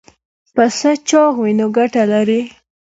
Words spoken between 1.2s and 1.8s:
وي نو